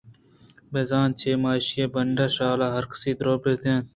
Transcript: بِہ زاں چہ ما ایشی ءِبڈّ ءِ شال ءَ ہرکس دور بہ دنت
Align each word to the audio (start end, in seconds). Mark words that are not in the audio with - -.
بِہ 0.71 0.81
زاں 0.89 1.07
چہ 1.19 1.31
ما 1.41 1.51
ایشی 1.57 1.79
ءِبڈّ 1.85 2.17
ءِ 2.25 2.33
شال 2.35 2.59
ءَ 2.65 2.73
ہرکس 2.75 3.03
دور 3.19 3.37
بہ 3.41 3.51
دنت 3.61 3.87